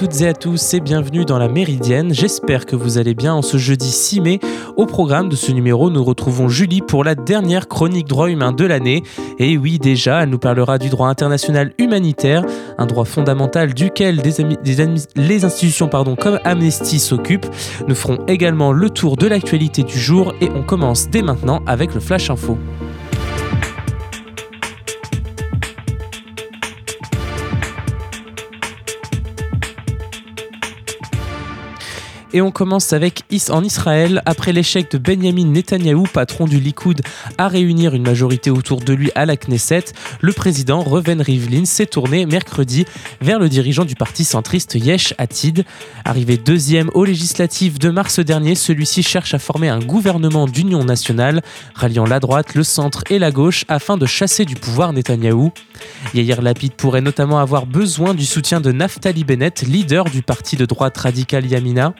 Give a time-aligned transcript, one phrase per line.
[0.00, 2.14] toutes et à tous et bienvenue dans la Méridienne.
[2.14, 4.40] J'espère que vous allez bien en ce jeudi 6 mai.
[4.78, 8.64] Au programme de ce numéro, nous retrouvons Julie pour la dernière chronique droit humain de
[8.64, 9.02] l'année.
[9.38, 12.46] Et oui, déjà, elle nous parlera du droit international humanitaire,
[12.78, 14.22] un droit fondamental duquel
[15.16, 17.50] les institutions pardon, comme Amnesty s'occupent.
[17.86, 21.92] Nous ferons également le tour de l'actualité du jour et on commence dès maintenant avec
[21.92, 22.56] le Flash Info.
[32.32, 34.22] Et on commence avec en Israël.
[34.24, 37.00] Après l'échec de Benjamin Netanyahou, patron du Likoud,
[37.38, 39.86] à réunir une majorité autour de lui à la Knesset,
[40.20, 42.84] le président Reuven Rivlin s'est tourné mercredi
[43.20, 45.64] vers le dirigeant du parti centriste Yesh Atid.
[46.04, 51.42] Arrivé deuxième aux législatives de mars dernier, celui-ci cherche à former un gouvernement d'union nationale,
[51.74, 55.52] ralliant la droite, le centre et la gauche afin de chasser du pouvoir Netanyahou.
[56.14, 60.66] Yair Lapid pourrait notamment avoir besoin du soutien de Naftali Bennett, leader du parti de
[60.66, 61.94] droite radical Yamina.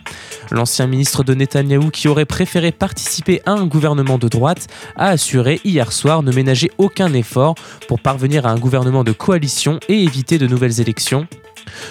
[0.50, 5.60] L'ancien ministre de Netanyahou, qui aurait préféré participer à un gouvernement de droite, a assuré
[5.64, 7.54] hier soir ne ménager aucun effort
[7.88, 11.26] pour parvenir à un gouvernement de coalition et éviter de nouvelles élections.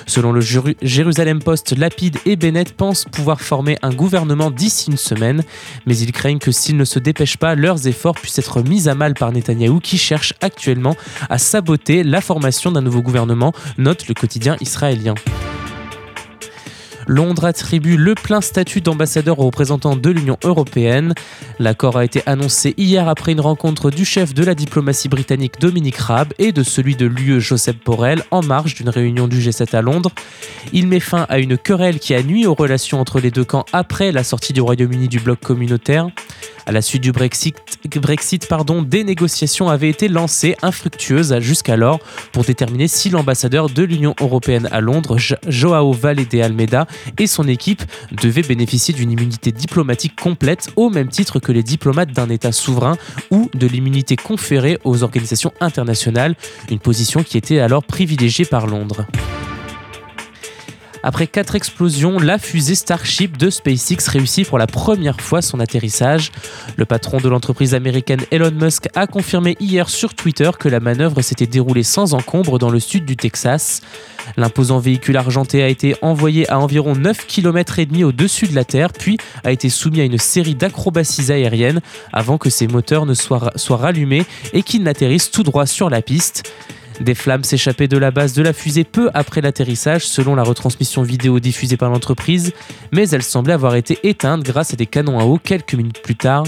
[0.05, 5.43] Selon le Jérusalem Post, Lapide et Bennett pensent pouvoir former un gouvernement d'ici une semaine,
[5.85, 8.95] mais ils craignent que s'ils ne se dépêchent pas, leurs efforts puissent être mis à
[8.95, 10.95] mal par Netanyahou qui cherche actuellement
[11.29, 15.15] à saboter la formation d'un nouveau gouvernement, note le quotidien israélien.
[17.09, 21.15] Londres attribue le plein statut d'ambassadeur aux représentants de l'Union européenne.
[21.57, 25.97] L'accord a été annoncé hier après une rencontre du chef de la diplomatie britannique Dominique
[25.97, 29.81] Raab et de celui de l'UE Joseph Borrell en marge d'une réunion du G7 à
[29.81, 30.11] Londres.
[30.71, 33.65] Il met fin à une querelle qui a nuit aux relations entre les deux camps
[33.73, 36.09] après la sortie du Royaume-Uni du bloc communautaire.
[36.69, 37.55] À la suite du Brexit,
[38.85, 41.99] des négociations avaient été lancées infructueuses jusqu'alors
[42.31, 46.85] pour déterminer si l'ambassadeur de l'Union européenne à Londres, Joao Valle de Almeida,
[47.17, 47.81] et son équipe
[48.21, 52.97] devaient bénéficier d'une immunité diplomatique complète au même titre que les diplomates d'un État souverain
[53.31, 56.35] ou de l'immunité conférée aux organisations internationales,
[56.69, 59.07] une position qui était alors privilégiée par Londres.
[61.09, 66.31] Après quatre explosions, la fusée Starship de SpaceX réussit pour la première fois son atterrissage.
[66.77, 71.23] Le patron de l'entreprise américaine Elon Musk a confirmé hier sur Twitter que la manœuvre
[71.23, 73.81] s'était déroulée sans encombre dans le sud du Texas.
[74.37, 78.63] L'imposant véhicule argenté a été envoyé à environ 9 km et demi au-dessus de la
[78.63, 81.81] Terre, puis a été soumis à une série d'acrobaties aériennes
[82.13, 86.03] avant que ses moteurs ne soient, soient rallumés et qu'il n'atterrisse tout droit sur la
[86.03, 86.43] piste.
[86.99, 91.01] Des flammes s'échappaient de la base de la fusée peu après l'atterrissage, selon la retransmission
[91.01, 92.51] vidéo diffusée par l'entreprise,
[92.91, 96.15] mais elles semblaient avoir été éteintes grâce à des canons à eau quelques minutes plus
[96.15, 96.43] tard.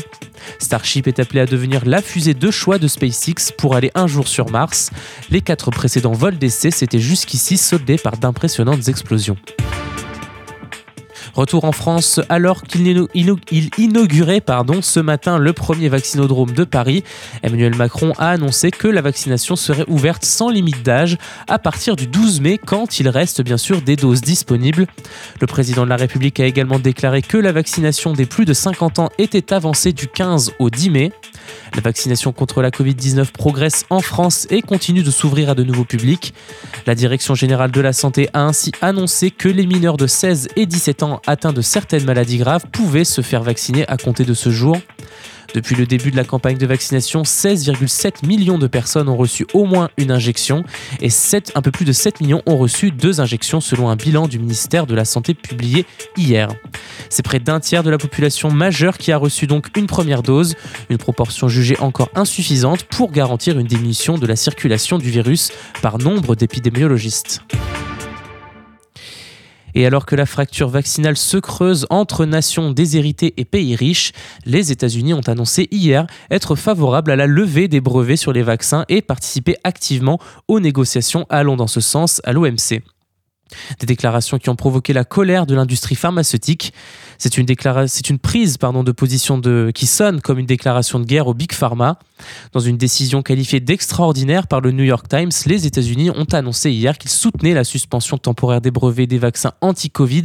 [0.59, 4.27] Starship est appelé à devenir la fusée de choix de SpaceX pour aller un jour
[4.27, 4.91] sur Mars.
[5.29, 9.37] Les quatre précédents vols d'essai s'étaient jusqu'ici soldés par d'impressionnantes explosions.
[11.33, 13.07] Retour en France alors qu'il
[13.77, 17.03] inaugurait pardon, ce matin le premier vaccinodrome de Paris.
[17.43, 22.07] Emmanuel Macron a annoncé que la vaccination serait ouverte sans limite d'âge à partir du
[22.07, 24.87] 12 mai quand il reste bien sûr des doses disponibles.
[25.39, 28.99] Le président de la République a également déclaré que la vaccination des plus de 50
[28.99, 31.11] ans était avancée du 15 au 10 mai.
[31.75, 35.85] La vaccination contre la Covid-19 progresse en France et continue de s'ouvrir à de nouveaux
[35.85, 36.33] publics.
[36.85, 40.65] La Direction générale de la santé a ainsi annoncé que les mineurs de 16 et
[40.65, 44.49] 17 ans atteints de certaines maladies graves pouvaient se faire vacciner à compter de ce
[44.49, 44.77] jour.
[45.53, 49.65] Depuis le début de la campagne de vaccination, 16,7 millions de personnes ont reçu au
[49.65, 50.63] moins une injection
[51.01, 54.27] et 7, un peu plus de 7 millions ont reçu deux injections selon un bilan
[54.27, 56.47] du ministère de la Santé publié hier.
[57.09, 60.55] C'est près d'un tiers de la population majeure qui a reçu donc une première dose,
[60.89, 65.97] une proportion jugée encore insuffisante pour garantir une diminution de la circulation du virus par
[65.97, 67.41] nombre d'épidémiologistes.
[69.73, 74.11] Et alors que la fracture vaccinale se creuse entre nations déshéritées et pays riches,
[74.45, 78.85] les États-Unis ont annoncé hier être favorables à la levée des brevets sur les vaccins
[78.89, 82.81] et participer activement aux négociations allant dans ce sens à l'OMC.
[83.79, 86.73] Des déclarations qui ont provoqué la colère de l'industrie pharmaceutique.
[87.17, 89.39] C'est une, une, prise pardon, de position
[89.73, 91.99] qui sonne comme une déclaration de guerre au Big Pharma.
[92.51, 96.97] Dans une décision qualifiée d'extraordinaire par le New York Times, les États-Unis ont annoncé hier
[96.97, 100.23] qu'ils soutenaient la suspension temporaire des brevets des vaccins anti-Covid,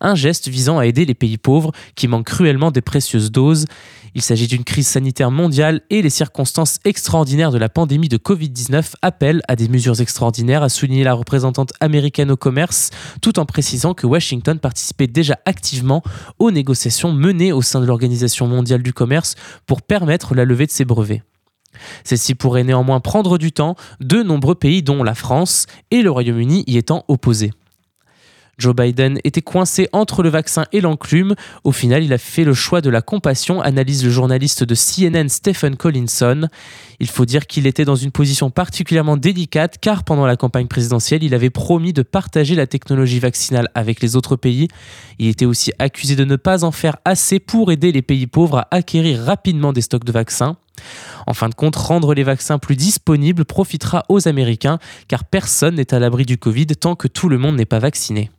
[0.00, 3.66] un geste visant à aider les pays pauvres qui manquent cruellement des précieuses doses.
[4.14, 8.94] Il s'agit d'une crise sanitaire mondiale et les circonstances extraordinaires de la pandémie de Covid-19
[9.02, 12.90] appellent à des mesures extraordinaires, a souligné la représentante américaine au commerce,
[13.22, 16.02] tout en précisant que Washington participait déjà activement
[16.38, 19.36] aux négociations menées au sein de l'Organisation mondiale du commerce
[19.66, 21.22] pour permettre la levée de ces brevets.
[22.04, 26.64] Celle-ci pourrait néanmoins prendre du temps, de nombreux pays dont la France et le Royaume-Uni
[26.66, 27.52] y étant opposés.
[28.60, 31.34] Joe Biden était coincé entre le vaccin et l'enclume.
[31.64, 35.28] Au final, il a fait le choix de la compassion, analyse le journaliste de CNN
[35.28, 36.46] Stephen Collinson.
[37.00, 41.24] Il faut dire qu'il était dans une position particulièrement délicate car pendant la campagne présidentielle,
[41.24, 44.68] il avait promis de partager la technologie vaccinale avec les autres pays.
[45.18, 48.58] Il était aussi accusé de ne pas en faire assez pour aider les pays pauvres
[48.58, 50.56] à acquérir rapidement des stocks de vaccins.
[51.26, 54.78] En fin de compte, rendre les vaccins plus disponibles profitera aux Américains
[55.08, 58.30] car personne n'est à l'abri du Covid tant que tout le monde n'est pas vacciné.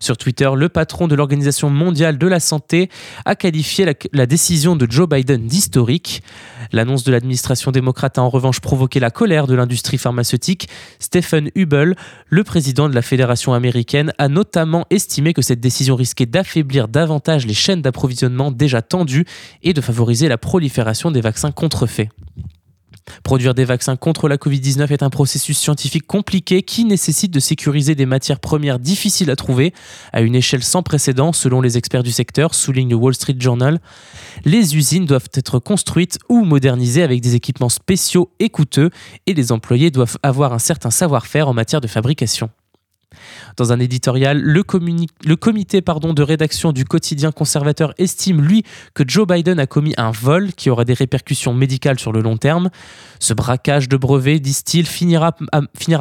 [0.00, 2.88] Sur Twitter, le patron de l'Organisation mondiale de la santé
[3.24, 6.22] a qualifié la, décision de Joe Biden d'historique.
[6.72, 10.68] L'annonce de l'administration démocrate a en revanche provoqué la colère de l'industrie pharmaceutique.
[10.98, 11.94] Stephen Hubel,
[12.28, 17.46] le président de la Fédération américaine, a notamment estimé que cette décision risquait d'affaiblir davantage
[17.46, 19.24] les chaînes d'approvisionnement déjà tendues
[19.62, 22.08] et de favoriser la prolifération des vaccins contrefaits.
[23.22, 27.94] Produire des vaccins contre la Covid-19 est un processus scientifique compliqué qui nécessite de sécuriser
[27.94, 29.72] des matières premières difficiles à trouver
[30.12, 33.80] à une échelle sans précédent selon les experts du secteur, souligne le Wall Street Journal.
[34.44, 38.90] Les usines doivent être construites ou modernisées avec des équipements spéciaux et coûteux
[39.26, 42.50] et les employés doivent avoir un certain savoir-faire en matière de fabrication.
[43.56, 48.64] Dans un éditorial, le, comité de rédaction du quotidien conservateur estime, lui,
[48.94, 52.36] que Joe Biden a commis un vol qui aura des répercussions médicales sur le long
[52.36, 52.70] terme.
[53.20, 55.34] Ce braquage de brevets, disent-ils, finira,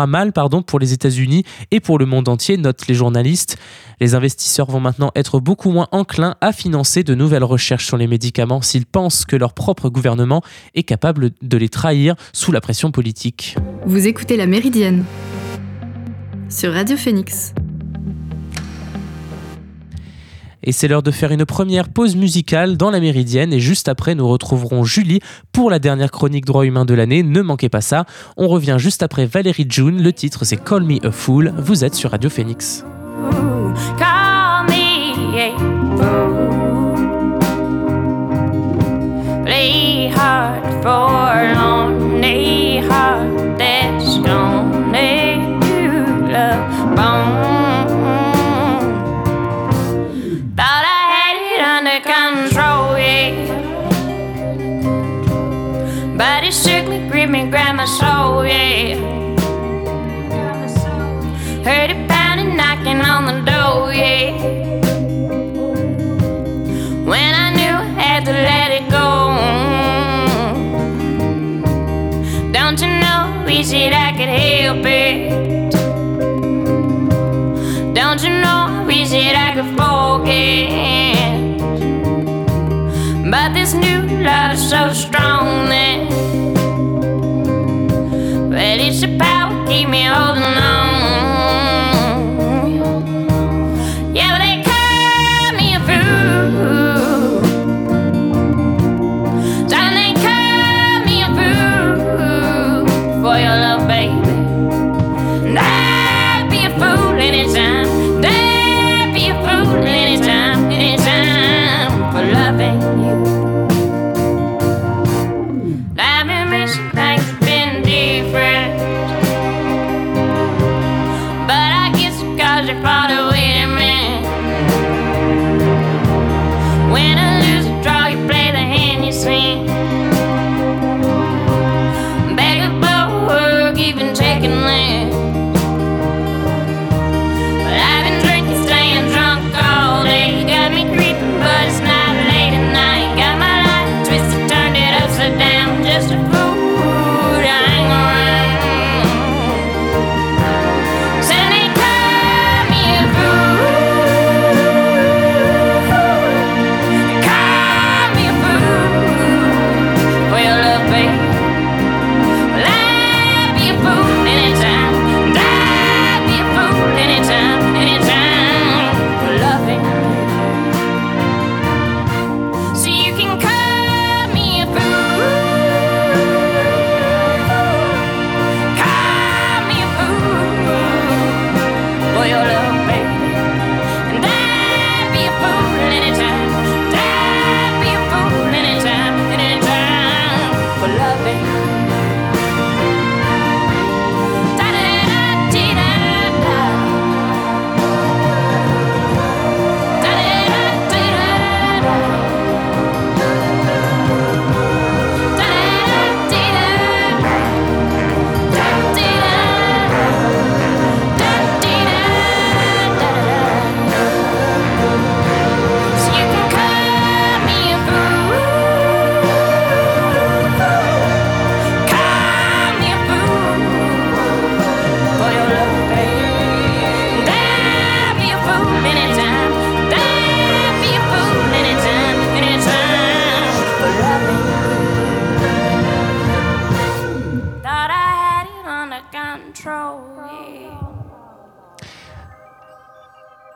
[0.08, 0.32] mal
[0.66, 3.58] pour les États-Unis et pour le monde entier, notent les journalistes.
[4.00, 8.08] Les investisseurs vont maintenant être beaucoup moins enclins à financer de nouvelles recherches sur les
[8.08, 10.42] médicaments s'ils pensent que leur propre gouvernement
[10.76, 13.56] est capable de les trahir sous la pression politique.
[13.86, 15.06] Vous écoutez La Méridienne
[16.50, 17.54] sur Radio Phoenix.
[20.64, 24.16] Et c'est l'heure de faire une première pause musicale dans la Méridienne et juste après
[24.16, 25.20] nous retrouverons Julie
[25.52, 27.22] pour la dernière chronique droit humain de l'année.
[27.22, 28.06] Ne manquez pas ça.
[28.38, 30.02] On revient juste après Valérie June.
[30.02, 31.54] Le titre c'est Call Me a Fool.
[31.58, 32.86] Vous êtes sur Radio Phoenix.
[33.98, 34.03] Call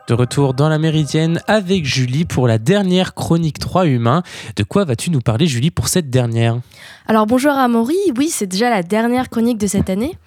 [0.07, 4.23] De retour dans la Méridienne avec Julie pour la dernière chronique 3 humains.
[4.55, 6.61] De quoi vas-tu nous parler Julie pour cette dernière?
[7.07, 10.17] Alors bonjour Amaury, oui c'est déjà la dernière chronique de cette année.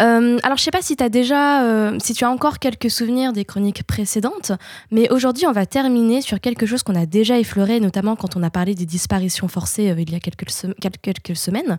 [0.00, 2.90] Euh, alors je sais pas si tu as déjà, euh, si tu as encore quelques
[2.90, 4.52] souvenirs des chroniques précédentes,
[4.90, 8.42] mais aujourd'hui on va terminer sur quelque chose qu'on a déjà effleuré, notamment quand on
[8.42, 11.78] a parlé des disparitions forcées euh, il y a quelques semaines.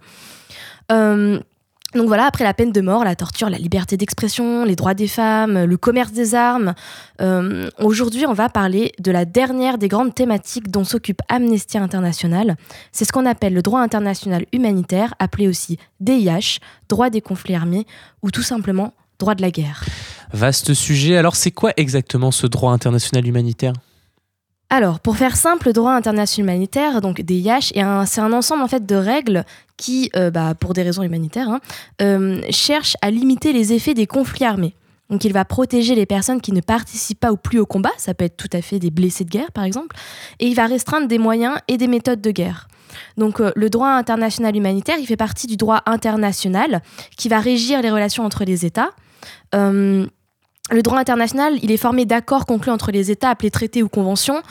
[1.96, 5.08] Donc voilà, après la peine de mort, la torture, la liberté d'expression, les droits des
[5.08, 6.76] femmes, le commerce des armes,
[7.20, 12.58] euh, aujourd'hui on va parler de la dernière des grandes thématiques dont s'occupe Amnesty International.
[12.92, 17.88] C'est ce qu'on appelle le droit international humanitaire, appelé aussi DIH, droit des conflits armés,
[18.22, 19.84] ou tout simplement droit de la guerre.
[20.32, 23.74] Vaste sujet, alors c'est quoi exactement ce droit international humanitaire?
[24.72, 27.74] Alors, pour faire simple, le droit international humanitaire, donc DIH,
[28.06, 29.44] c'est un ensemble en fait de règles
[29.78, 31.60] qui, euh, bah, pour des raisons humanitaires, hein,
[32.02, 34.76] euh, cherchent à limiter les effets des conflits armés.
[35.10, 38.14] Donc, il va protéger les personnes qui ne participent pas ou plus au combat, ça
[38.14, 39.96] peut être tout à fait des blessés de guerre par exemple,
[40.40, 42.68] et il va restreindre des moyens et des méthodes de guerre.
[43.18, 46.84] Donc euh, le droit international humanitaire, il fait partie du droit international
[47.18, 48.92] qui va régir les relations entre les États.
[50.72, 54.42] Le droit international, il est formé d'accords conclus entre les États, appelés traités ou conventions.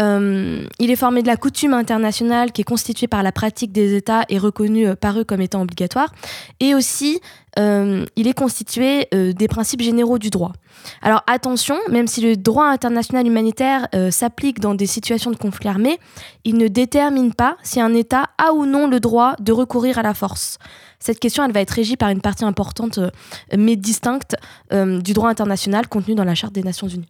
[0.00, 3.94] Euh, il est formé de la coutume internationale qui est constituée par la pratique des
[3.94, 6.12] États et reconnue euh, par eux comme étant obligatoire.
[6.60, 7.20] Et aussi,
[7.58, 10.52] euh, il est constitué des principes généraux du droit.
[11.00, 15.98] Alors attention, même si le droit international humanitaire s'applique dans des situations de conflit armé,
[16.44, 20.02] il ne détermine pas si un État a ou non le droit de recourir à
[20.02, 20.58] la force.
[21.00, 23.10] Cette question, elle va être régie par une partie importante euh,
[23.56, 24.36] mais distincte
[24.72, 27.08] euh, du droit international contenu dans la Charte des Nations Unies.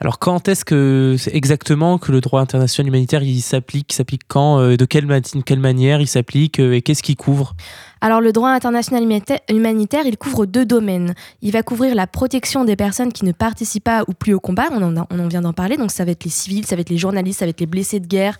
[0.00, 4.58] Alors quand est-ce que c'est exactement que le droit international humanitaire il s'applique, s'applique quand,
[4.58, 5.06] euh, de quelle,
[5.46, 7.54] quelle manière il s'applique et qu'est-ce qu'il couvre?
[8.00, 9.04] Alors le droit international
[9.48, 11.14] humanitaire, il couvre deux domaines.
[11.40, 14.64] Il va couvrir la protection des personnes qui ne participent pas ou plus au combat,
[14.72, 16.80] on en, on en vient d'en parler, donc ça va être les civils, ça va
[16.80, 18.38] être les journalistes, ça va être les blessés de guerre,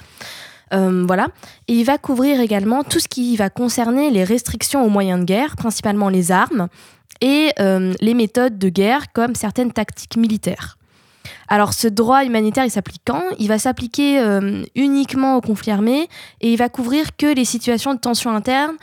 [0.72, 1.28] euh, voilà.
[1.68, 5.24] Et il va couvrir également tout ce qui va concerner les restrictions aux moyens de
[5.24, 6.68] guerre, principalement les armes,
[7.20, 10.78] et euh, les méthodes de guerre comme certaines tactiques militaires.
[11.46, 13.22] Alors ce droit humanitaire, il s'applique quand?
[13.38, 16.08] Il va s'appliquer euh, uniquement aux conflits armés
[16.40, 18.76] et il va couvrir que les situations de tension interne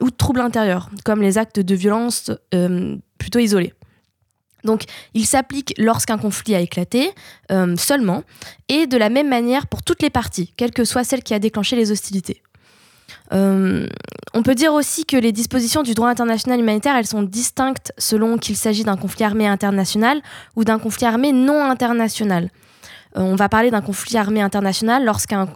[0.00, 2.30] ou de troubles intérieurs, comme les actes de violence
[3.18, 3.74] plutôt isolés.
[4.66, 4.82] Donc
[5.14, 7.10] il s'applique lorsqu'un conflit a éclaté
[7.50, 8.22] euh, seulement,
[8.68, 11.38] et de la même manière pour toutes les parties, quelle que soit celle qui a
[11.38, 12.42] déclenché les hostilités.
[13.32, 13.86] Euh,
[14.34, 18.36] on peut dire aussi que les dispositions du droit international humanitaire, elles sont distinctes selon
[18.36, 20.20] qu'il s'agit d'un conflit armé international
[20.56, 22.50] ou d'un conflit armé non international.
[23.16, 25.48] Euh, on va parler d'un conflit armé international lorsqu'un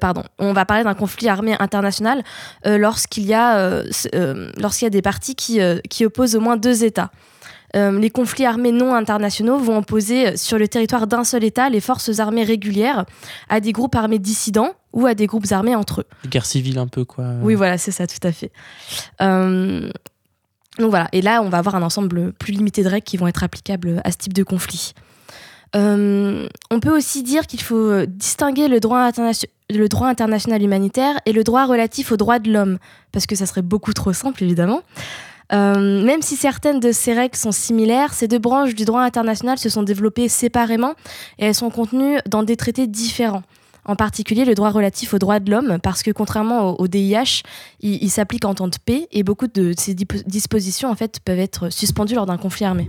[0.00, 2.22] pardon, on va parler d'un conflit armé international
[2.66, 6.84] euh, lorsqu'il y, a, euh, y a des parties qui, qui opposent au moins deux
[6.84, 7.10] États.
[7.74, 12.18] les conflits armés non internationaux vont opposer sur le territoire d'un seul État les forces
[12.18, 13.04] armées régulières
[13.48, 16.28] à des groupes armés dissidents ou à des groupes armés entre eux.
[16.28, 17.26] Guerre civile un peu quoi.
[17.42, 18.50] Oui voilà c'est ça tout à fait.
[19.20, 23.28] donc voilà et là on va avoir un ensemble plus limité de règles qui vont
[23.28, 24.94] être applicables à ce type de conflit.
[25.74, 31.32] on peut aussi dire qu'il faut distinguer le droit international le droit international humanitaire et
[31.32, 32.78] le droit relatif aux droits de l'homme,
[33.12, 34.82] parce que ça serait beaucoup trop simple évidemment.
[35.52, 39.58] Euh, même si certaines de ces règles sont similaires, ces deux branches du droit international
[39.58, 40.94] se sont développées séparément
[41.38, 43.42] et elles sont contenues dans des traités différents
[43.86, 47.42] en particulier le droit relatif aux droits de l'homme, parce que contrairement au, DIH,
[47.80, 51.70] il, s'applique en temps de paix et beaucoup de ces dispositions en fait peuvent être
[51.70, 52.88] suspendues lors d'un conflit armé.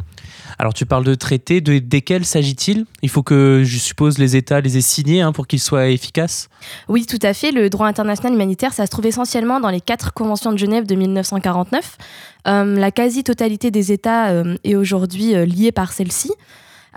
[0.59, 2.85] Alors tu parles de traités, de, desquels s'agit-il?
[3.01, 6.49] Il faut que, je suppose, les États les aient signés hein, pour qu'ils soient efficaces?
[6.87, 7.51] Oui, tout à fait.
[7.51, 10.95] Le droit international humanitaire, ça se trouve essentiellement dans les quatre conventions de Genève de
[10.95, 11.97] 1949.
[12.47, 16.31] Euh, la quasi-totalité des États euh, est aujourd'hui euh, liée par celle-ci.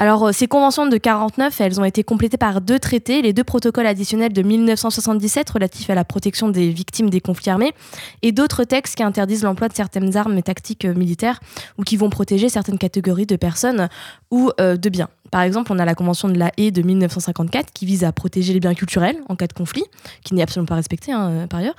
[0.00, 3.44] Alors, euh, ces conventions de 49, elles ont été complétées par deux traités, les deux
[3.44, 7.74] protocoles additionnels de 1977 relatifs à la protection des victimes des conflits armés,
[8.22, 11.40] et d'autres textes qui interdisent l'emploi de certaines armes et tactiques euh, militaires
[11.76, 13.90] ou qui vont protéger certaines catégories de personnes
[14.30, 15.10] ou euh, de biens.
[15.30, 18.52] Par exemple, on a la Convention de la Haye de 1954 qui vise à protéger
[18.52, 19.84] les biens culturels en cas de conflit,
[20.24, 21.76] qui n'est absolument pas respectée hein, euh, par ailleurs.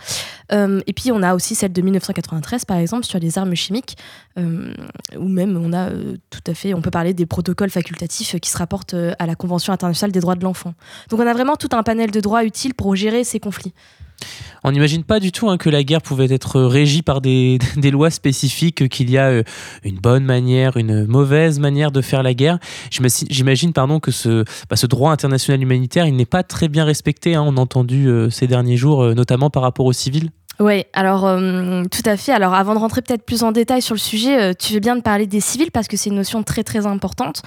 [0.52, 3.98] Euh, et puis on a aussi celle de 1993 par exemple sur les armes chimiques,
[4.38, 4.74] euh,
[5.18, 5.90] ou même on a
[6.30, 9.74] tout à fait, on peut parler des protocoles facultatifs qui se rapportent à la Convention
[9.74, 10.74] internationale des droits de l'enfant.
[11.10, 13.74] Donc on a vraiment tout un panel de droits utiles pour gérer ces conflits.
[14.64, 17.60] On n'imagine pas du tout hein, que la guerre pouvait être régie par des,
[17.92, 19.44] lois spécifiques, qu'il y a euh,
[19.84, 22.60] une bonne manière, une mauvaise manière de faire la guerre.
[22.92, 27.36] J'imagine pardon, que ce, bah, ce, droit international humanitaire, il n'est pas très bien respecté.
[27.36, 30.32] Hein, on a entendu euh, ces derniers jours, euh, notamment par rapport aux civils.
[30.60, 31.22] Oui, alors
[31.90, 32.34] tout à fait.
[32.34, 35.02] Alors avant de rentrer peut-être plus en détail sur le sujet, tu veux bien de
[35.02, 37.42] parler des civils parce que c'est une notion très très importante.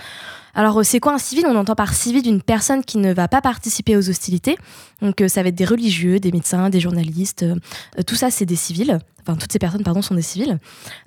[0.54, 1.44] Alors, euh, c'est quoi un civil?
[1.46, 4.56] On entend par civil une personne qui ne va pas participer aux hostilités.
[5.02, 7.42] Donc, euh, ça va être des religieux, des médecins, des journalistes.
[7.42, 8.98] Euh, tout ça, c'est des civils.
[9.22, 10.58] Enfin, toutes ces personnes, pardon, sont des civils.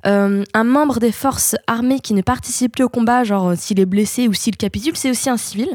[0.03, 4.27] un membre des forces armées qui ne participe plus au combat, genre s'il est blessé
[4.27, 5.69] ou s'il capitule, c'est aussi un civil.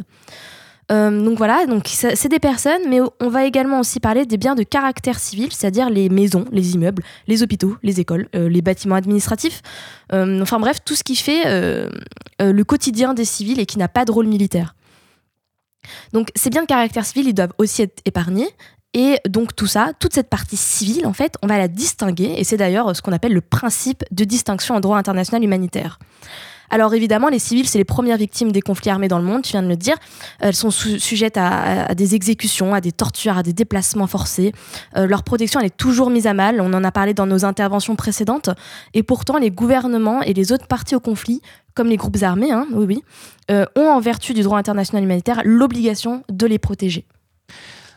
[0.93, 4.55] Euh, donc voilà, donc c'est des personnes, mais on va également aussi parler des biens
[4.55, 8.97] de caractère civil, c'est-à-dire les maisons, les immeubles, les hôpitaux, les écoles, euh, les bâtiments
[8.97, 9.63] administratifs.
[10.13, 11.43] Euh, enfin bref, tout ce qui fait
[12.41, 14.75] le quotidien des civils et qui n'a pas de rôle militaire.
[16.13, 18.49] Donc ces biens de caractère civil, ils doivent aussi être épargnés.
[18.95, 22.45] Et donc tout ça, toute cette partie civile, en fait, on va la distinguer, et
[22.45, 25.99] c'est d'ailleurs ce qu'on appelle le principe de distinction en droit international humanitaire.
[26.73, 29.53] Alors évidemment, les civils, c'est les premières victimes des conflits armés dans le monde, tu
[29.53, 29.95] viens de le dire.
[30.41, 34.53] Elles sont sujettes à, des exécutions, à des tortures, à des déplacements forcés.
[34.97, 36.63] Euh, leur protection, elle est toujours mise à mal.
[36.63, 38.49] On en a parlé dans nos interventions précédentes.
[38.95, 41.43] Et pourtant, les gouvernements et les autres parties au conflit,
[41.75, 43.05] comme les groupes armés, hein, oui, oui,
[43.51, 47.05] euh, ont en vertu du droit international humanitaire l'obligation de les protéger.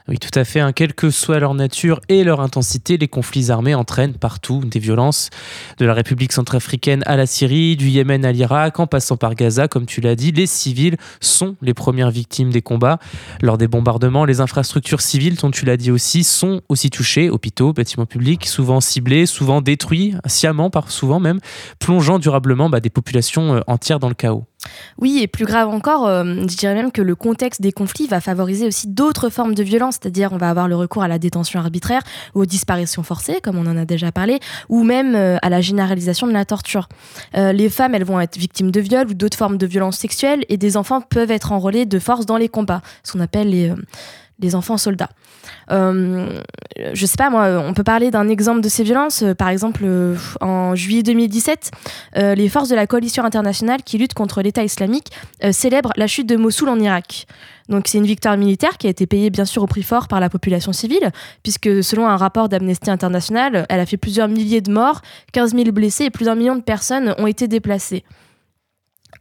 [0.08, 0.60] Oui, tout à fait.
[0.60, 0.72] Hein.
[0.72, 5.32] Quelle que soit leur nature et leur intensité, les conflits armés entraînent partout des violences,
[5.80, 9.68] de la République centrafricaine à la Syrie, du Yémen à l'Irak, en passant par Gaza,
[9.68, 10.32] comme tu l'as dit.
[10.32, 13.00] Les civils sont les premières victimes des combats.
[13.42, 17.32] Lors des bombardements, les infrastructures civiles, dont tu l'as dit aussi, sont aussi touchées.
[17.32, 21.40] Hôpitaux, bâtiments publics, souvent ciblés, souvent détruits, sciemment, par souvent même,
[21.80, 24.46] plongeant durablement bah, des populations euh, entières dans le chaos.
[24.98, 28.22] Oui, et plus grave encore, euh, je dirais même que le contexte des conflits va
[28.22, 31.60] favoriser aussi d'autres formes de violence, c'est-à-dire on va avoir le recours à la détention
[31.60, 32.02] arbitraire
[32.34, 35.62] ou aux disparitions forcées, comme on en a déjà parlé, ou même euh, à la
[35.62, 36.88] généralisation de la torture.
[37.36, 40.46] Euh, les femmes, elles vont être victimes de viols ou d'autres formes de violences sexuelles,
[40.50, 43.74] et des enfants peuvent être enrôlés de force dans les combats, ce qu'on appelle les
[44.40, 45.10] les enfants soldats.
[45.72, 46.42] Euh,
[46.94, 49.24] je sais pas, moi, on peut parler d'un exemple de ces violences.
[49.24, 51.72] Euh, par exemple, euh, en juillet 2017,
[52.16, 55.12] les forces de la coalition internationale qui luttent contre l'État islamique
[55.52, 57.28] célèbrent la chute de Mossoul en Irak.
[57.70, 60.20] Donc c'est une victoire militaire qui a été payée bien sûr au prix fort par
[60.20, 61.12] la population civile,
[61.44, 65.02] puisque selon un rapport d'Amnesty International, elle a fait plusieurs milliers de morts,
[65.34, 68.04] 15 000 blessés et plus d'un million de personnes ont été déplacées.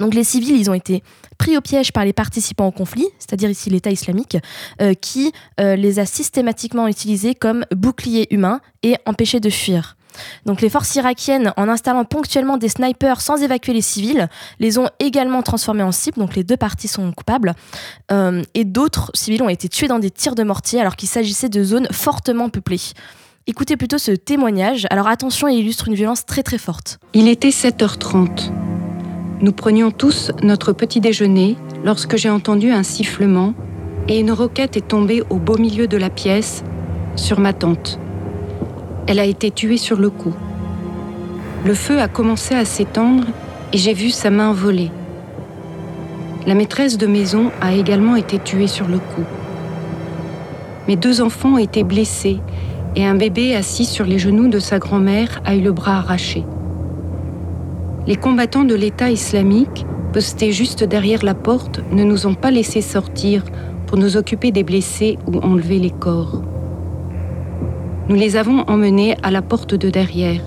[0.00, 1.02] Donc les civils, ils ont été
[1.38, 4.36] pris au piège par les participants au conflit, c'est-à-dire ici l'État islamique,
[4.82, 9.96] euh, qui euh, les a systématiquement utilisés comme boucliers humains et empêchés de fuir.
[10.46, 14.88] Donc les forces irakiennes, en installant ponctuellement des snipers sans évacuer les civils, les ont
[14.98, 17.54] également transformés en cibles, donc les deux parties sont coupables,
[18.12, 21.48] euh, et d'autres civils ont été tués dans des tirs de mortier alors qu'il s'agissait
[21.48, 22.80] de zones fortement peuplées.
[23.46, 26.98] Écoutez plutôt ce témoignage, alors attention, il illustre une violence très très forte.
[27.12, 28.50] Il était 7h30.
[29.40, 33.52] Nous prenions tous notre petit déjeuner lorsque j'ai entendu un sifflement
[34.08, 36.64] et une roquette est tombée au beau milieu de la pièce,
[37.16, 37.98] sur ma tante.
[39.06, 40.32] Elle a été tuée sur le coup.
[41.66, 43.24] Le feu a commencé à s'étendre
[43.72, 44.90] et j'ai vu sa main voler.
[46.46, 49.24] La maîtresse de maison a également été tuée sur le coup.
[50.88, 52.38] Mes deux enfants ont été blessés
[52.96, 56.44] et un bébé assis sur les genoux de sa grand-mère a eu le bras arraché.
[58.06, 62.80] Les combattants de l'État islamique, postés juste derrière la porte, ne nous ont pas laissé
[62.80, 63.42] sortir
[63.86, 66.42] pour nous occuper des blessés ou enlever les corps.
[68.06, 70.42] Nous les avons emmenés à la porte de derrière.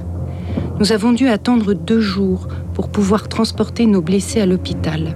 [0.80, 5.16] Nous avons dû attendre deux jours pour pouvoir transporter nos blessés à l'hôpital.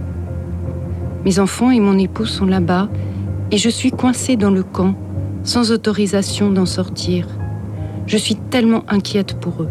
[1.24, 2.90] Mes enfants et mon époux sont là-bas
[3.52, 4.96] et je suis coincée dans le camp,
[5.44, 7.28] sans autorisation d'en sortir.
[8.08, 9.70] Je suis tellement inquiète pour eux.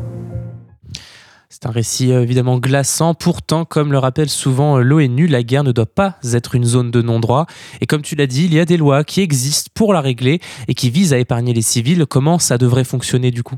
[1.62, 3.12] C'est un récit euh, évidemment glaçant.
[3.12, 6.90] Pourtant, comme le rappelle souvent euh, l'ONU, la guerre ne doit pas être une zone
[6.90, 7.44] de non-droit.
[7.82, 10.40] Et comme tu l'as dit, il y a des lois qui existent pour la régler
[10.68, 12.06] et qui visent à épargner les civils.
[12.06, 13.56] Comment ça devrait fonctionner du coup?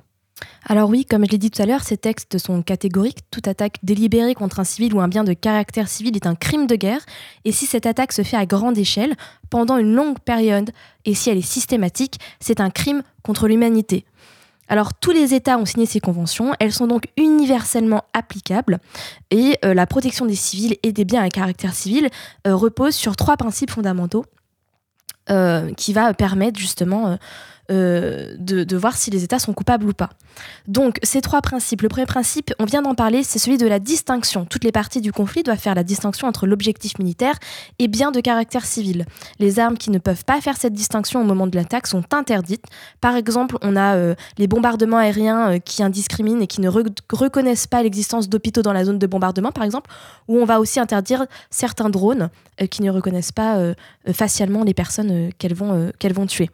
[0.66, 3.20] Alors oui, comme je l'ai dit tout à l'heure, ces textes sont catégoriques.
[3.30, 6.66] Toute attaque délibérée contre un civil ou un bien de caractère civil est un crime
[6.66, 7.02] de guerre.
[7.44, 9.14] Et si cette attaque se fait à grande échelle,
[9.48, 10.72] pendant une longue période,
[11.04, 14.04] et si elle est systématique, c'est un crime contre l'humanité.
[14.72, 18.78] Alors tous les États ont signé ces conventions, elles sont donc universellement applicables.
[19.30, 22.08] Et euh, la protection des civils et des biens à caractère civil
[22.46, 24.24] euh, repose sur trois principes fondamentaux
[25.28, 27.18] euh, qui va permettre justement
[27.72, 30.10] euh, de, voir si les États sont coupables ou pas.
[30.66, 31.82] Donc, ces trois principes.
[31.82, 34.44] Le premier principe, on vient d'en parler, c'est celui de la distinction.
[34.44, 37.36] Toutes les parties du conflit doivent faire la distinction entre l'objectif militaire
[37.78, 39.06] et bien de caractère civil.
[39.38, 42.64] Les armes qui ne peuvent pas faire cette distinction au moment de l'attaque sont interdites.
[43.00, 47.66] Par exemple, on a euh, les bombardements aériens euh, qui indiscriminent et qui ne reconnaissent
[47.66, 49.90] pas l'existence d'hôpitaux dans la zone de bombardement, par exemple,
[50.28, 52.28] ou on va aussi interdire certains drones
[52.70, 53.58] qui ne reconnaissent pas
[54.12, 56.50] facialement les personnes qu'elles vont, tuer.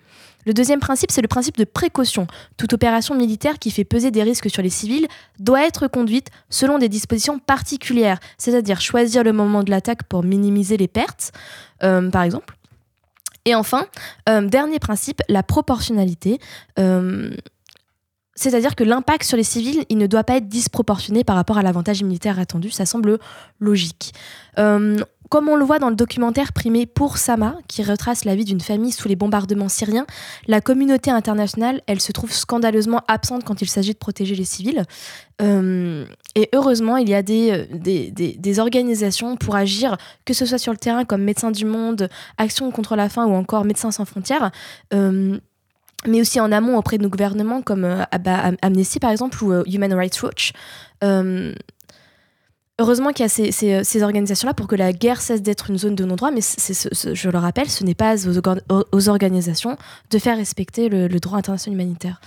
[0.49, 2.27] Le deuxième principe, c'est le principe de précaution.
[2.57, 5.07] Toute opération militaire qui fait peser des risques sur les civils
[5.39, 10.79] doit être conduite selon des dispositions particulières, c'est-à-dire choisir le moment de l'attaque pour minimiser
[10.79, 11.33] les pertes,
[11.83, 12.57] euh, par exemple.
[13.45, 13.87] Et enfin,
[14.31, 16.39] euh, dernier principe, la proportionnalité.
[16.79, 17.31] Euh,
[18.35, 21.63] c'est-à-dire que l'impact sur les civils, il ne doit pas être disproportionné par rapport à
[21.63, 22.71] l'avantage militaire attendu.
[22.71, 23.19] Ça semble
[23.61, 24.15] logique.
[25.29, 28.61] Comme on le voit dans le documentaire primé Pour Sama, qui retrace la vie d'une
[28.61, 30.07] famille sous les bombardements syriens,
[30.47, 34.85] la communauté internationale, elle se trouve scandaleusement absente quand il s'agit de protéger les civils.
[35.41, 40.73] Euh, et heureusement, il y a des, des, organisations pour agir, que ce soit sur
[40.73, 44.51] le terrain comme Médecins du Monde, Action contre la faim ou encore Médecins sans frontières.
[44.95, 45.39] Euh,
[46.07, 48.05] mais aussi en amont auprès de nos gouvernements comme euh,
[48.63, 50.53] Amnesty par exemple ou euh, Human Rights Watch.
[52.81, 55.79] Euh, heureusement qu'il y a ces, ces, organisations-là pour que la guerre cesse d'être une
[55.79, 58.15] zone de non-droit, mais je le rappelle, ce n'est pas
[58.93, 59.77] aux, organisations
[60.11, 62.21] de faire respecter le, droit international humanitaire.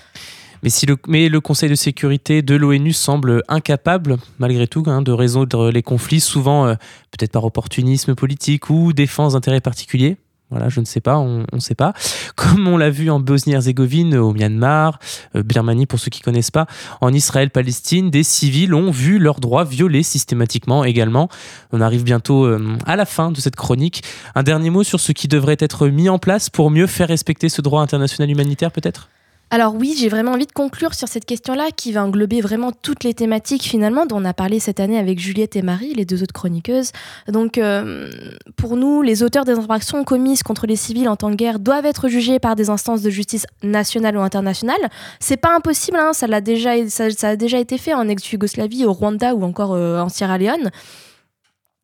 [0.63, 5.71] Mais, si le, Conseil de sécurité de l'ONU semble incapable, malgré tout, hein, de résoudre
[5.71, 6.75] les conflits, souvent
[7.11, 10.17] peut-être par opportunisme politique ou défense d'intérêts particuliers.
[10.51, 11.93] Voilà, je ne sais pas, on ne sait pas.
[12.35, 14.99] Comme on l'a vu en Bosnie-Herzégovine, au Myanmar,
[15.35, 16.67] euh, Birmanie pour ceux qui connaissent pas,
[16.99, 21.29] en Israël-Palestine, des civils ont vu leurs droits violés systématiquement également.
[21.71, 24.03] On arrive bientôt euh, à la fin de cette chronique.
[24.35, 27.47] Un dernier mot sur ce qui devrait être mis en place pour mieux faire respecter
[27.49, 29.09] ce droit international humanitaire peut-être?
[29.53, 33.03] Alors oui, j'ai vraiment envie de conclure sur cette question-là qui va englober vraiment toutes
[33.03, 36.23] les thématiques finalement dont on a parlé cette année avec Juliette et Marie, les deux
[36.23, 36.93] autres chroniqueuses.
[37.27, 38.09] Donc euh,
[38.55, 41.85] pour nous, les auteurs des infractions commises contre les civils en temps de guerre doivent
[41.85, 44.89] être jugés par des instances de justice nationales ou internationales.
[45.19, 49.35] C'est pas impossible, hein, ça, déjà, ça, a déjà été fait en ex-Yougoslavie, au Rwanda
[49.35, 50.71] ou encore euh, en Sierra Leone.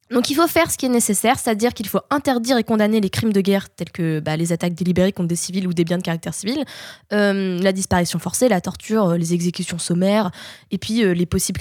[0.10, 3.10] Donc il faut faire ce qui est nécessaire, c'est-à-dire qu'il faut interdire et condamner les
[3.10, 5.98] crimes de guerre tels que bah, les attaques délibérées contre des civils ou des biens
[5.98, 6.64] de caractère civil,
[7.12, 10.32] euh, la disparition forcée, la torture, euh, les exécutions sommaires
[10.72, 11.60] et puis euh, les possibles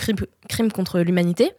[0.49, 1.53] crimes, contre l'humanité.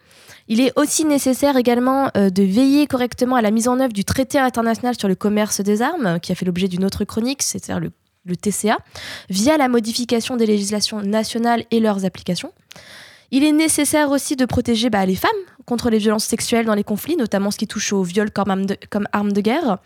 [0.47, 4.39] Il est aussi nécessaire également de veiller correctement à la mise en œuvre du traité
[4.39, 7.91] international sur le commerce des armes, qui a fait l'objet d'une autre chronique, c'est-à-dire le,
[8.25, 8.77] le TCA,
[9.29, 12.53] via la modification des législations nationales et leurs applications.
[13.31, 15.31] Il est nécessaire aussi de protéger bah, les femmes
[15.65, 18.49] contre les violences sexuelles dans les conflits, notamment ce qui touche au viol comme
[19.11, 19.79] arme de, guerre.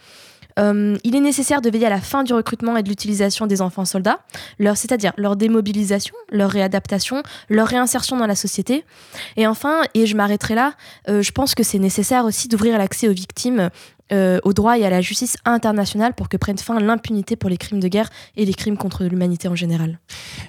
[0.60, 3.62] Euh, il est nécessaire de veiller à la fin du recrutement et de l'utilisation des
[3.62, 4.20] enfants soldats,
[4.60, 8.86] c'est-à-dire leur démobilisation, leur réadaptation, leur réinsertion dans la société.
[9.38, 10.74] Et enfin, et je m'arrêterai là,
[11.10, 13.70] euh, je pense que c'est nécessaire aussi d'ouvrir l'accès aux victimes
[14.14, 17.58] euh, au droit et à la justice internationale pour que prenne fin l'impunité pour les
[17.58, 20.00] crimes de guerre et les crimes contre l'humanité en général.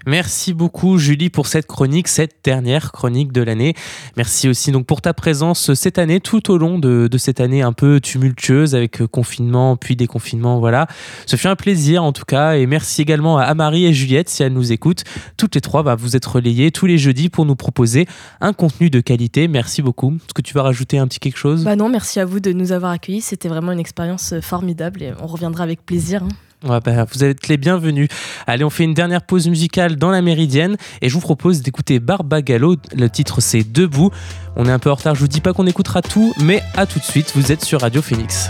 [0.06, 3.74] Merci beaucoup Julie pour cette chronique, cette dernière chronique de l'année.
[4.16, 7.72] Merci aussi donc pour ta présence cette année, tout au long de, cette année un
[7.72, 10.58] peu tumultueuse avec euh, confinement puis déconfinement.
[10.58, 10.86] Voilà,
[11.26, 14.42] ce fut un plaisir en tout cas et merci également à Marie et Juliette si
[14.42, 15.04] elles nous écoutent.
[15.36, 18.06] Toutes les trois, bah, vous êtes relayées tous les jeudis pour nous proposer
[18.40, 19.48] un contenu de qualité.
[19.48, 20.14] Merci beaucoup.
[20.14, 21.64] Est-ce que tu vas rajouter un petit quelque chose?
[21.64, 23.20] Bah non, merci à vous de nous avoir accueillis.
[23.20, 26.22] C'était vraiment une expérience euh, formidable et on reviendra avec plaisir.
[26.22, 26.80] Hein.
[26.80, 28.08] Bah, vous êtes les bienvenus.
[28.46, 31.98] Allez, on fait une dernière pause musicale dans la Méridienne et je vous propose d'écouter
[31.98, 32.76] Barbagallo.
[32.94, 34.10] Le titre c'est Debout.
[34.56, 36.86] On est un peu en retard, je vous dis pas qu'on écoutera tout, mais à
[36.86, 38.48] tout de suite, vous êtes sur Radio Phoenix.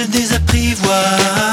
[0.00, 1.47] Le cœur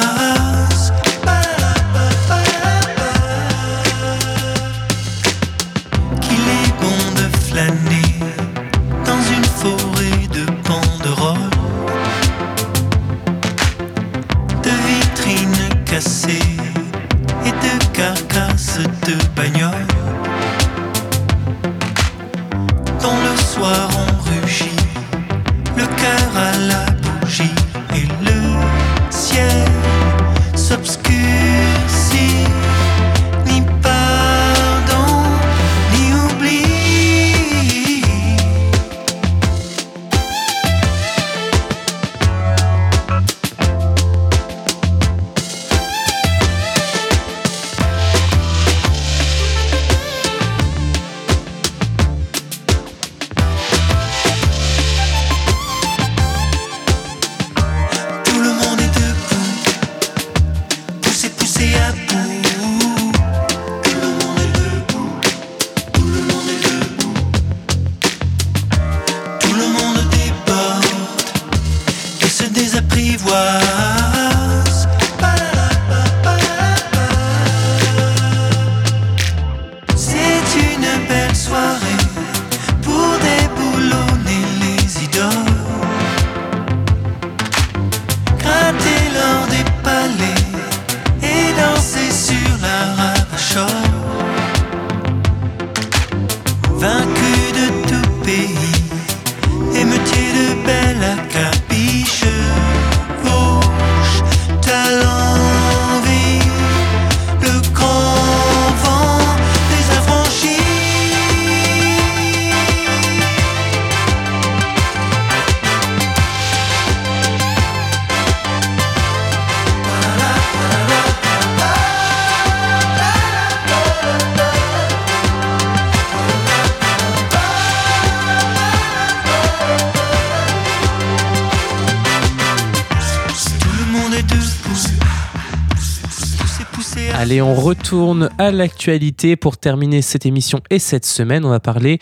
[137.46, 141.46] on retourne à l'actualité pour terminer cette émission et cette semaine.
[141.46, 142.00] On va parler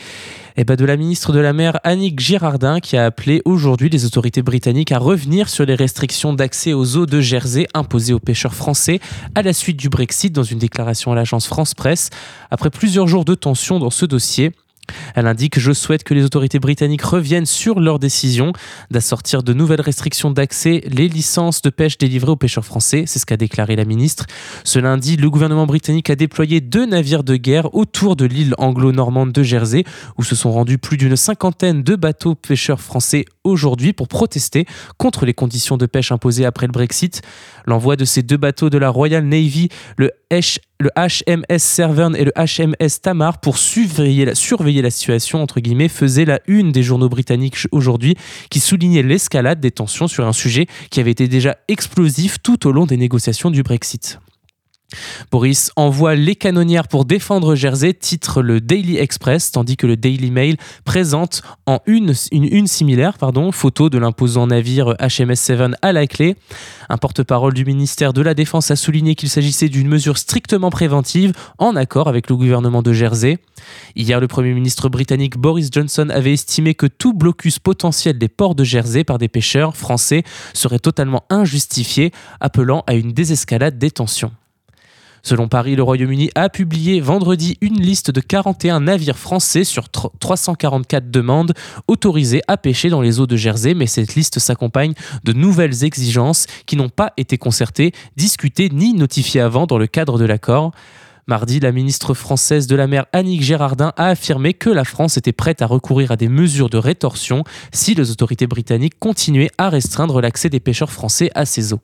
[0.56, 4.06] eh ben, de la ministre de la Mer Annick Girardin qui a appelé aujourd'hui les
[4.06, 8.53] autorités britanniques à revenir sur les restrictions d'accès aux eaux de Jersey imposées aux pêcheurs
[8.53, 9.01] français
[9.36, 12.10] à la suite du Brexit dans une déclaration à l'agence France Presse.
[12.49, 14.53] Après plusieurs jours de tension dans ce dossier,
[15.15, 18.53] elle indique Je souhaite que les autorités britanniques reviennent sur leur décision
[18.91, 23.03] d'assortir de nouvelles restrictions d'accès les licences de pêche délivrées aux pêcheurs français.
[23.07, 24.25] C'est ce qu'a déclaré la ministre.
[24.63, 29.31] Ce lundi, le gouvernement britannique a déployé deux navires de guerre autour de l'île anglo-normande
[29.31, 29.83] de Jersey,
[30.17, 34.65] où se sont rendus plus d'une cinquantaine de bateaux pêcheurs français aujourd'hui pour protester
[34.97, 37.21] contre les conditions de pêche imposées après le Brexit.
[37.65, 40.11] L'envoi de ces deux bateaux de la Royal Navy, le,
[40.79, 46.39] le HMS Severn et le HMS Tamar, pour surveiller la, situation, entre guillemets, faisait la
[46.47, 48.15] une des journaux britanniques aujourd'hui,
[48.49, 52.71] qui soulignait l'escalade des tensions sur un sujet qui avait été déjà explosif tout au
[52.71, 54.19] long des négociations du Brexit.
[55.32, 60.32] Boris envoie les canonnières pour défendre Jersey, titre le Daily Express, tandis que le Daily
[60.32, 63.17] Mail présente en une, une, similaire,
[63.51, 66.36] photo de l'imposant navire HMS Seven à la clé.
[66.89, 71.34] Un porte-parole du ministère de la Défense a souligné qu'il s'agissait d'une mesure strictement préventive,
[71.58, 73.39] en accord avec le gouvernement de Jersey.
[73.95, 78.56] Hier, le Premier ministre britannique Boris Johnson avait estimé que tout blocus potentiel des ports
[78.56, 84.32] de Jersey par des pêcheurs français serait totalement injustifié, appelant à une désescalade des tensions.
[85.25, 91.09] Selon Paris, le Royaume-Uni a publié vendredi une liste de 41 navires français sur 344
[91.09, 91.53] demandes
[91.88, 96.45] autorisées à pêcher dans les eaux de Jersey, mais cette liste s'accompagne de nouvelles exigences
[96.65, 100.71] qui n'ont pas été concertées, discutées ni notifiées avant dans le cadre de l'accord.
[101.25, 105.31] Mardi, la ministre française de la mer Annick Gérardin a affirmé que la France était
[105.31, 110.19] prête à recourir à des mesures de rétorsion si les autorités britanniques continuaient à restreindre
[110.19, 111.79] l'accès des pêcheurs français à ces eaux.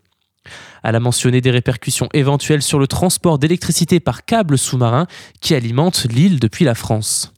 [0.83, 5.07] Elle a mentionné des répercussions éventuelles sur le transport d'électricité par câble sous-marin
[5.41, 7.33] qui alimente l'île depuis la France.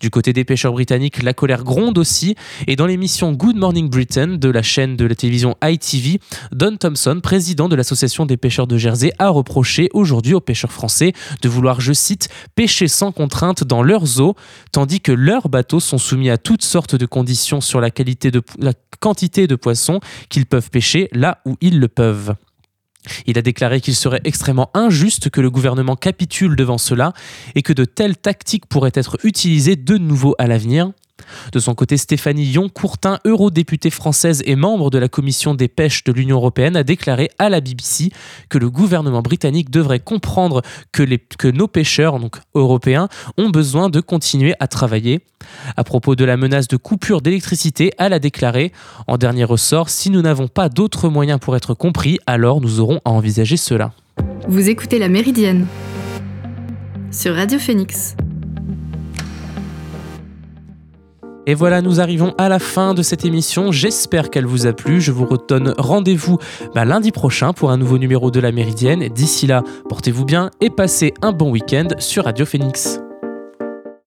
[0.00, 2.34] Du côté des pêcheurs britanniques, la colère gronde aussi,
[2.66, 6.20] et dans l'émission Good Morning Britain de la chaîne de la télévision ITV,
[6.52, 11.12] Don Thompson, président de l'association des pêcheurs de Jersey, a reproché aujourd'hui aux pêcheurs français
[11.40, 14.34] de vouloir, je cite, pêcher sans contrainte dans leurs eaux,
[14.72, 18.42] tandis que leurs bateaux sont soumis à toutes sortes de conditions sur la, qualité de,
[18.58, 22.34] la quantité de poissons qu'ils peuvent pêcher là où ils le peuvent.
[23.26, 27.12] Il a déclaré qu'il serait extrêmement injuste que le gouvernement capitule devant cela
[27.54, 30.92] et que de telles tactiques pourraient être utilisées de nouveau à l'avenir.
[31.52, 36.12] De son côté, Stéphanie Yon-Courtin, eurodéputée française et membre de la commission des pêches de
[36.12, 38.10] l'Union européenne, a déclaré à la BBC
[38.48, 44.54] que le gouvernement britannique devrait comprendre que, nos pêcheurs donc européens ont besoin de continuer
[44.60, 45.20] à travailler.
[45.76, 48.72] À propos de la menace de coupure d'électricité, elle a déclaré
[49.06, 53.00] En dernier ressort, si nous n'avons pas d'autres moyens pour être compris, alors nous aurons
[53.04, 53.92] à envisager cela.
[54.48, 55.66] Vous écoutez La Méridienne
[57.10, 58.16] sur Radio Phoenix.
[61.46, 63.72] Et voilà, nous arrivons à la fin de cette émission.
[63.72, 65.00] J'espère qu'elle vous a plu.
[65.00, 66.38] Je vous redonne rendez-vous
[66.74, 69.08] bah, lundi prochain pour un nouveau numéro de la Méridienne.
[69.08, 73.00] D'ici là, portez-vous bien et passez un bon week-end sur Radio Phoenix.